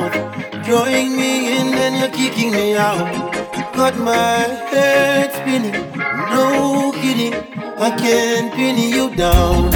mouth. 0.00 0.64
Drawing 0.64 1.16
me 1.16 1.58
in, 1.58 1.70
then 1.72 1.94
you're 1.98 2.10
kicking 2.10 2.52
me 2.52 2.76
out. 2.76 3.08
Got 3.74 3.96
my 3.98 4.38
head 4.72 5.32
spinning, 5.32 5.72
no 6.32 6.92
kidding. 6.92 7.34
I 7.78 7.90
can't 7.96 8.52
pin 8.54 8.76
you 8.78 9.14
down. 9.14 9.72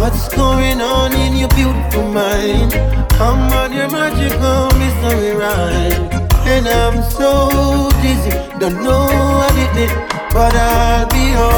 What's 0.00 0.28
going 0.34 0.80
on 0.80 1.12
in 1.12 1.36
your 1.36 1.48
beautiful 1.48 2.06
mind? 2.12 2.72
I'm 3.26 3.52
on 3.60 3.72
your 3.72 3.90
magical 3.90 4.62
mystery 4.78 5.34
ride. 5.34 6.28
And 6.46 6.66
I'm 6.66 7.02
so 7.02 7.90
dizzy, 8.02 8.30
don't 8.58 8.82
know 8.82 9.06
what 9.38 9.54
it 9.64 9.76
is, 9.84 9.92
but 10.32 10.54
I'll 10.54 11.06
be 11.08 11.34
alright. 11.34 11.57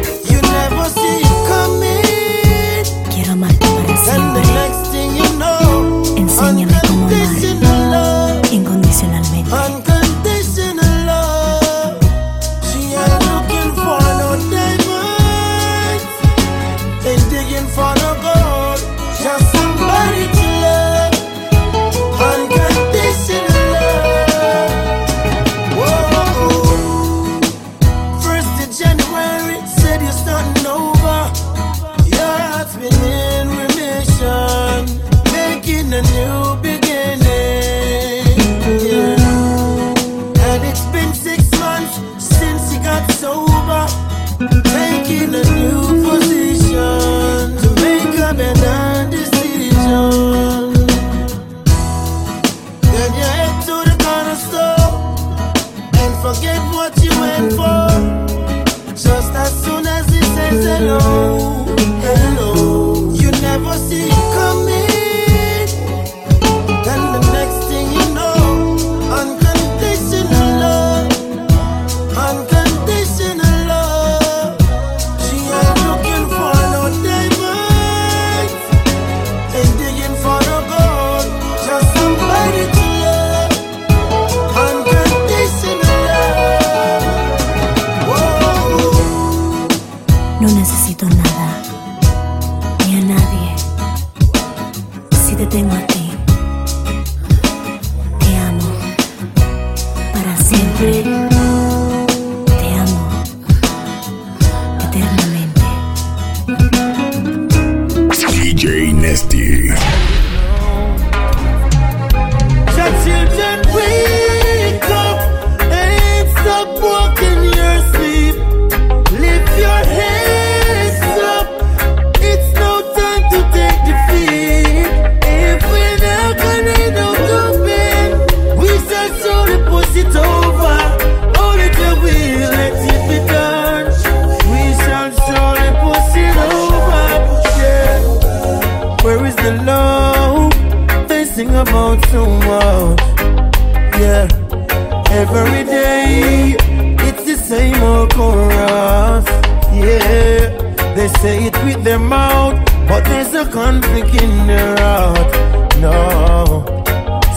But 152.87 153.03
there's 153.05 153.33
a 153.33 153.45
conflict 153.49 154.13
in 154.23 154.47
the 154.47 154.75
heart. 154.79 155.31
No. 155.79 156.63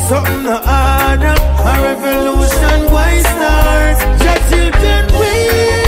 Something 0.09 0.43
to 0.44 0.56
order, 0.56 1.37
a 1.71 1.72
revolution, 1.88 2.78
why 2.93 3.21
start? 3.21 3.99
Your 4.25 4.38
children 4.50 5.21
wake 5.21 5.84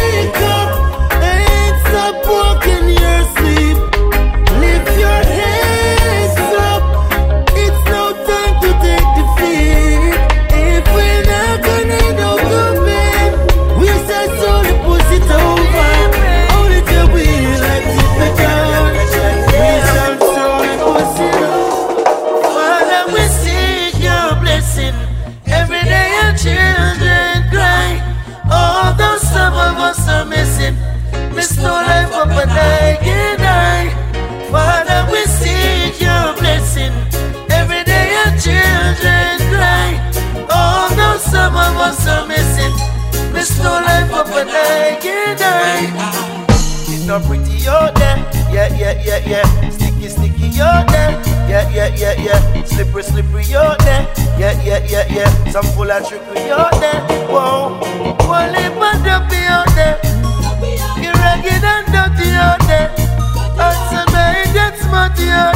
life 32.56 33.02
and 33.02 33.38
die. 33.38 33.88
Father, 34.50 35.00
we 35.12 35.20
seek 35.40 36.00
your 36.00 36.32
blessing. 36.40 36.94
Every 37.50 37.82
day 37.84 38.06
our 38.24 38.32
children 38.40 39.36
cry. 39.52 39.90
Although 40.50 41.18
some 41.18 41.54
of 41.56 41.74
us 41.88 42.00
are 42.08 42.26
missing, 42.26 42.74
miss 43.32 43.52
no 43.62 43.72
life 43.88 44.12
up 44.12 44.28
and 44.28 44.50
I 44.50 44.98
can 45.00 45.36
die. 45.36 46.36
It's 46.88 47.04
not 47.06 47.22
pretty 47.24 47.68
oh, 47.68 47.72
out 47.72 47.94
there. 47.94 48.18
Yeah, 48.52 48.68
yeah, 48.80 48.94
yeah, 49.04 49.20
yeah. 49.32 49.70
Sticky, 49.70 50.08
sticky 50.08 50.48
oh, 50.60 50.64
out 50.64 50.88
there. 50.88 51.12
Yeah, 51.50 51.68
yeah, 51.70 51.94
yeah, 51.94 52.14
yeah. 52.26 52.64
Slippery, 52.64 53.02
slippery 53.02 53.44
oh, 53.54 53.60
out 53.60 53.78
there. 53.80 54.02
Yeah, 54.38 54.54
yeah, 54.62 54.80
yeah, 54.88 55.06
yeah. 55.08 55.50
Some 55.50 55.64
full 55.74 55.90
of 55.90 56.08
trickery 56.08 56.50
out 56.50 56.72
there. 56.80 57.00
Whoa. 57.28 57.78
One 58.26 58.52
lip 58.52 58.72
and 58.88 59.04
dumpy 59.04 59.36
out 59.36 59.68
there. 59.74 60.15
Ragged 61.46 61.64
and 61.64 61.86
dirty 61.92 62.30
out 62.30 62.60
there. 62.66 62.90
And 65.28 65.55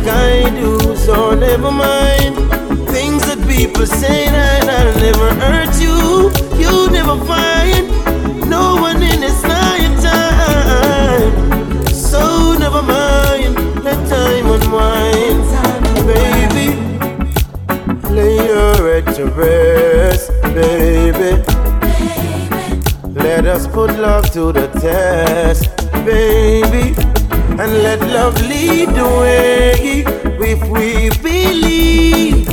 like 0.00 0.14
I 0.14 0.50
do. 0.50 0.96
So 0.96 1.34
never 1.34 1.70
mind 1.70 2.36
things 2.88 3.22
that 3.26 3.38
people 3.46 3.86
say 3.86 4.26
that 4.26 4.68
I'll 4.68 4.94
never 5.00 5.34
hurt 5.34 5.80
you. 5.80 6.30
You 6.58 6.90
never 6.90 7.16
find 7.24 7.88
no 8.48 8.76
one 8.80 9.02
in 9.02 9.20
this 9.20 9.42
lifetime. 9.42 11.32
So 11.92 12.54
never 12.58 12.82
mind, 12.82 13.56
let 13.84 13.98
time 14.08 14.46
unwind, 14.46 15.44
baby. 16.06 16.76
Lay 18.14 18.36
your 18.48 18.74
head 18.76 19.06
to 19.16 19.24
rest, 19.26 20.30
baby. 20.42 21.42
Let 23.12 23.46
us 23.46 23.66
put 23.66 23.90
love 23.98 24.30
to 24.32 24.52
the 24.52 24.68
test, 24.80 25.68
baby. 26.04 26.99
And 27.62 27.72
let 27.82 28.00
love 28.00 28.40
lead 28.48 28.88
the 28.88 29.04
way 29.20 30.02
if 30.52 30.60
we 30.74 31.10
believe. 31.20 32.48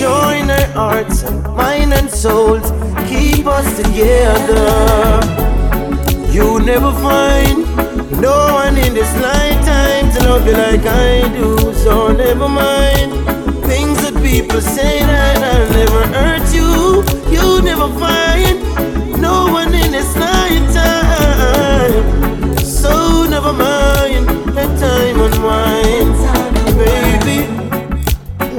Join 0.00 0.50
our 0.50 0.66
hearts 0.72 1.22
and 1.22 1.42
mind 1.54 1.92
and 1.92 2.08
souls, 2.10 2.72
keep 3.10 3.46
us 3.46 3.76
together. 3.76 5.20
You 6.32 6.60
never 6.60 6.92
find 7.06 7.58
no 8.22 8.54
one 8.54 8.78
in 8.78 8.94
this 8.94 9.12
lifetime 9.20 10.10
to 10.14 10.20
love 10.28 10.46
you 10.46 10.54
like 10.54 10.86
I 10.86 11.28
do. 11.36 11.74
So 11.74 12.10
never 12.12 12.48
mind 12.48 13.12
things 13.66 13.98
that 14.02 14.14
people 14.22 14.62
say 14.62 15.00
that 15.00 15.42
I'll 15.52 15.70
never 15.80 16.06
hurt 16.16 16.48
you. 16.54 17.04
You 17.30 17.60
never 17.60 17.88
find 18.00 18.62
no 19.20 19.52
one 19.52 19.74
in 19.74 19.92
this 19.92 20.16
lifetime. 20.16 20.62
So 22.64 23.26
never 23.28 23.52
mind, 23.52 24.11
unwind, 25.24 26.14
baby. 26.76 27.46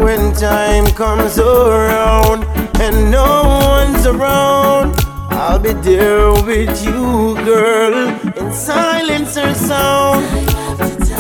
When 0.02 0.34
time 0.34 0.86
comes 0.96 1.38
around 1.38 2.46
and 2.80 3.12
no 3.12 3.44
one's 3.74 4.06
around, 4.06 4.96
I'll 5.32 5.60
be 5.60 5.74
there 5.74 6.32
with 6.32 6.86
you, 6.86 7.36
girl, 7.44 8.10
in 8.38 8.54
silence 8.54 9.38
or 9.38 9.54
sound. 9.54 10.26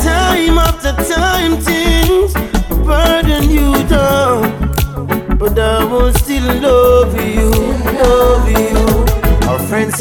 Time 0.03 0.57
after 0.57 0.93
time, 1.13 1.57
things 1.57 2.33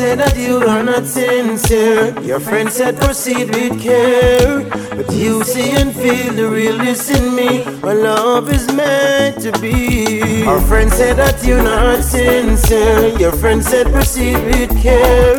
said 0.02 0.18
that 0.18 0.36
you 0.36 0.56
are 0.66 0.82
not 0.82 1.04
sincere. 1.06 2.12
Your 2.22 2.40
friend 2.40 2.68
said 2.68 2.96
proceed 2.96 3.46
with 3.54 3.80
care. 3.80 4.64
But 4.96 5.08
you 5.12 5.44
see 5.44 5.70
and 5.80 5.94
feel 5.94 6.32
the 6.32 6.48
realness 6.48 7.08
in 7.08 7.24
me. 7.36 7.64
My 7.86 7.92
love 7.92 8.52
is 8.52 8.66
meant 8.72 9.40
to 9.44 9.52
be. 9.60 10.42
Our 10.44 10.60
friend 10.62 10.90
said 10.90 11.18
that 11.18 11.44
you're 11.44 11.62
not 11.62 12.02
sincere. 12.02 13.16
Your 13.16 13.30
friend 13.30 13.62
said 13.62 13.86
proceed 13.92 14.38
with 14.50 14.72
care. 14.82 15.38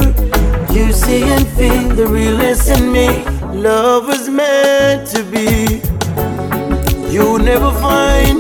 You 0.72 0.94
see 0.94 1.24
and 1.36 1.46
feel 1.58 1.90
the 2.00 2.08
realness 2.08 2.70
in 2.70 2.90
me. 2.90 3.10
Love 3.70 4.10
is 4.18 4.30
meant 4.30 5.06
to 5.14 5.24
be. 5.34 5.82
You 7.12 7.38
never 7.52 7.72
find 7.88 8.38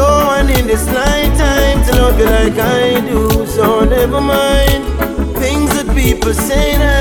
no 0.00 0.08
one 0.36 0.50
in 0.50 0.66
this 0.66 0.84
lifetime 0.92 1.78
to 1.86 1.92
love 2.02 2.18
you 2.18 2.26
like 2.26 2.58
I 2.58 3.00
do. 3.08 3.46
So 3.46 3.86
never 3.86 4.20
mind 4.20 4.95
50% 6.14 6.95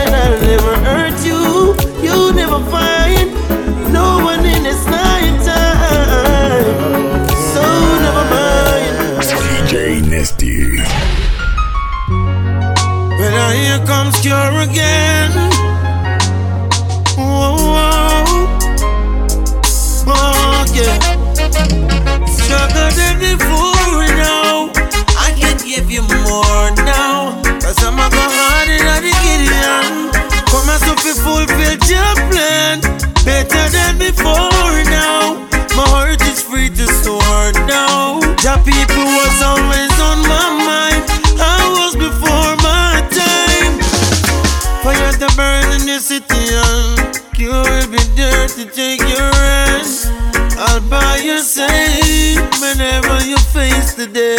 to 37.26 37.66
now. 37.66 38.20
The 38.46 38.56
people 38.62 39.06
was 39.20 39.38
always 39.42 39.94
on 40.00 40.20
my 40.30 40.48
mind. 40.70 41.04
I 41.42 41.62
was 41.78 41.96
before 41.96 42.54
my 42.62 43.02
time. 43.10 43.74
Fire 44.84 45.14
to 45.22 45.30
burn 45.36 45.66
in 45.76 45.86
the 45.88 46.00
city 46.00 46.46
and 46.54 47.16
you 47.38 47.50
will 47.50 47.88
be 47.90 48.02
there 48.16 48.48
to 48.48 48.66
take 48.66 49.02
your 49.02 49.32
hand. 49.34 49.88
I'll 50.58 50.82
buy 50.90 51.18
your 51.24 51.40
side 51.40 52.38
whenever 52.62 53.26
you 53.26 53.38
face 53.54 53.94
the 53.96 54.08
day. 54.08 54.38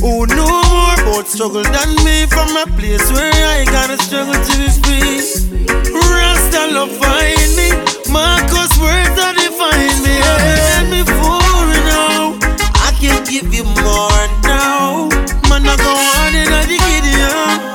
Who 0.00 0.26
know 0.26 0.62
more 0.70 0.94
about 1.02 1.26
struggle 1.26 1.62
than 1.62 1.90
me 2.04 2.26
from 2.26 2.50
a 2.56 2.66
place 2.78 3.10
where 3.12 3.32
I 3.32 3.64
gotta 3.66 3.98
struggle 4.02 4.34
to 4.34 4.52
be 4.58 4.68
free. 4.82 5.66
Rasta 5.92 6.62
love 6.74 6.92
find 7.02 7.50
me, 7.58 7.68
Marcus 8.10 8.72
words 8.78 9.14
that 9.18 9.34
define 9.36 10.02
me. 10.02 10.61
Give 13.32 13.54
you 13.54 13.64
more 13.64 14.24
now. 14.44 15.08
Man, 15.48 15.64
I 15.64 15.72
go 15.80 15.88
on 15.88 16.36
in 16.36 16.52
the 16.52 16.68
Gideon. 16.68 17.72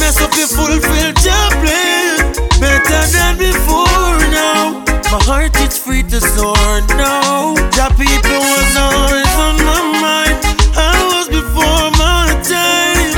Here, 0.00 0.12
so 0.12 0.28
you 0.36 0.44
fulfill 0.44 1.12
your 1.24 1.48
plan. 1.64 2.20
Better 2.60 3.02
than 3.08 3.38
before 3.40 4.20
now. 4.28 4.84
My 5.08 5.20
heart 5.24 5.56
is 5.64 5.78
free 5.78 6.02
to 6.02 6.20
soar 6.20 6.84
now. 7.00 7.54
The 7.72 7.88
people 7.96 8.44
was 8.44 8.72
always 8.76 9.32
on 9.40 9.56
my 9.64 9.80
mind. 10.04 10.36
I 10.76 10.92
was 11.08 11.28
before 11.32 11.88
my 11.96 12.36
time. 12.44 13.16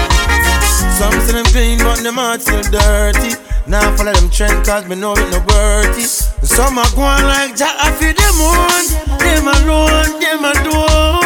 Some 0.94 1.18
say 1.26 1.34
them 1.34 1.46
clean, 1.50 1.78
but 1.78 1.98
them 2.04 2.14
heart 2.14 2.42
still 2.42 2.62
dirty. 2.62 3.34
Now 3.66 3.90
follow 3.96 4.12
them 4.12 4.30
trend 4.30 4.64
cause 4.64 4.86
me 4.86 4.94
know 4.94 5.14
it 5.14 5.30
no 5.34 5.42
worthy. 5.50 6.06
Some 6.46 6.78
are 6.78 6.90
going 6.94 7.26
like 7.26 7.56
Jack, 7.56 7.74
I 7.74 7.90
feel 7.98 8.14
them 8.14 8.38
on. 8.38 8.84
Them 9.18 9.48
alone, 9.50 10.20
them 10.20 10.44
alone. 10.44 11.21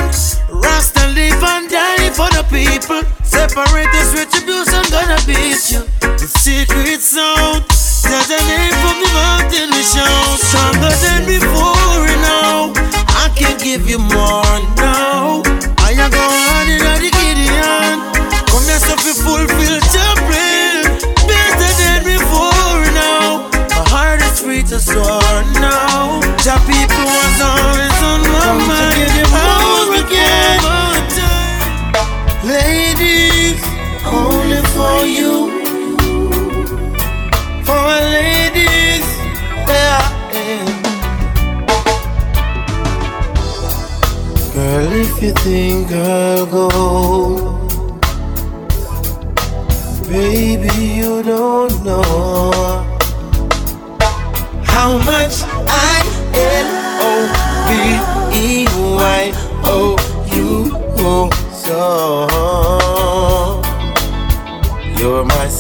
For 2.17 2.29
the 2.33 2.43
people. 2.49 3.05
Separate 3.23 3.93
this 3.93 4.17
retribution, 4.17 4.83
gonna 4.89 5.21
beat 5.29 5.61
you. 5.69 5.85
The 6.01 6.27
secret 6.27 7.05
out. 7.21 7.61
There's 8.03 8.31
a 8.33 8.41
name 8.49 8.73
for 8.81 8.95
me 8.97 9.09
mouth 9.13 9.53
in 9.53 9.69
the 9.69 9.85
show. 9.85 10.17
Stronger 10.49 10.95
than 11.05 11.27
before 11.29 12.09
now. 12.25 12.73
I 13.23 13.31
can 13.37 13.59
give 13.59 13.89
you 13.89 13.99
more 13.99 14.59
now. 14.77 15.06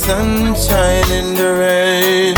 Sunshine 0.07 1.11
in 1.11 1.35
the 1.35 1.51
rain. 1.62 2.35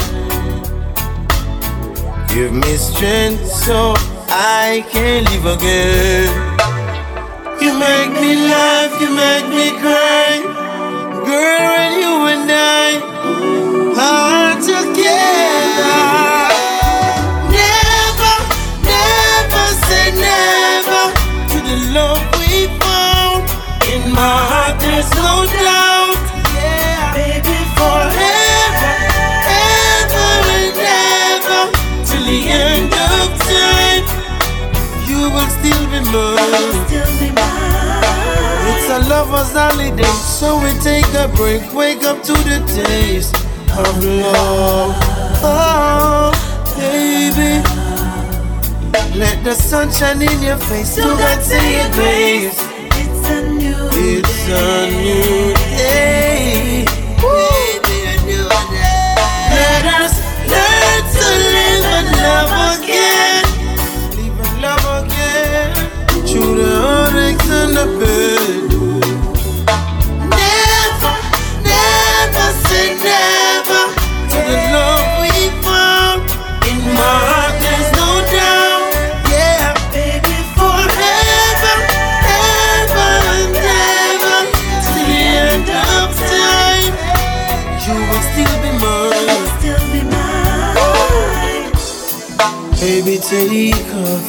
Give 2.33 2.53
me 2.53 2.75
strength 2.77 3.47
so 3.47 3.93
I 4.31 4.87
can 4.91 5.25
live 5.31 5.47
again. 5.57 6.33
You 7.61 7.79
make 7.79 8.13
me 8.23 8.33
laugh, 8.53 8.93
you 9.03 9.11
make 9.15 9.47
me 9.59 9.67
cry. 9.83 10.28
Still 35.69 35.87
be 35.91 37.31
mine. 37.35 37.69
It's 38.71 38.89
a 38.91 38.99
lover's 39.09 39.53
holiday, 39.53 40.15
so 40.39 40.59
we 40.63 40.73
take 40.81 41.09
a 41.15 41.29
break, 41.37 41.63
wake 41.75 42.05
up 42.05 42.23
to 42.25 42.33
the 42.33 42.59
taste 42.67 43.35
of 43.77 44.05
love. 44.05 44.95
Oh, 45.43 46.33
baby. 46.77 47.63
Let 49.19 49.43
the 49.45 49.55
sun 49.55 49.91
shine 49.91 50.23
in 50.23 50.43
your 50.43 50.57
face. 50.57 50.95
Do 50.95 51.03
God 51.03 51.43
say 51.43 51.79
your 51.79 51.91
grace. 51.93 52.59
It's 53.01 53.31
a 53.31 53.49
new 53.51 53.89
It's 53.93 54.49
a 54.49 54.91
new 54.91 55.55
day. 55.55 55.68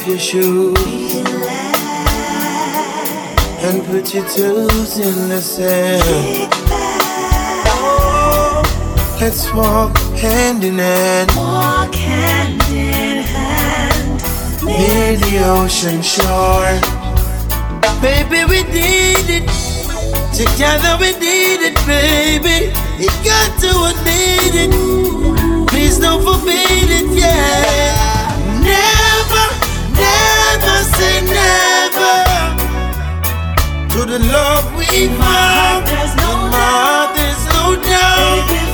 Your 0.10 0.18
shoes 0.18 1.16
and 3.64 3.86
put 3.86 4.14
your 4.14 4.24
toes 4.26 4.98
in 4.98 5.30
the 5.30 5.40
sand. 5.40 6.50
Let's 9.22 9.54
walk 9.54 9.96
hand 10.18 10.64
in 10.64 10.78
hand 10.80 11.30
Walk 11.36 11.94
hand 11.94 12.62
in 12.72 13.24
hand. 13.24 14.22
near 14.66 15.16
the 15.18 15.44
ocean 15.46 16.02
shore. 16.02 16.80
Baby, 18.02 18.46
we 18.50 18.64
did 18.72 19.30
it. 19.30 19.50
Together 20.34 20.98
we 21.00 21.12
did 21.20 21.62
it, 21.70 21.76
baby. 21.86 22.72
It 22.98 23.14
got 23.24 23.50
to 23.62 23.70
admit 23.92 24.56
it. 24.64 25.68
Please 25.68 26.00
don't 26.00 26.24
forbid 26.24 26.90
it, 26.90 27.08
yeah. 27.12 28.62
Never 28.64 28.99
say 30.98 31.22
never 31.22 32.18
to 33.94 34.06
the 34.06 34.20
love 34.20 34.66
we 34.76 35.08
found. 35.20 35.88
there's 35.88 36.16
no 36.16 36.30
my 36.54 36.70
heart, 36.84 37.16
there's 37.16 37.46
no 37.54 37.76
doubt. 37.82 38.69